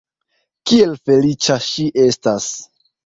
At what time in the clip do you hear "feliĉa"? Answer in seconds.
1.09-1.59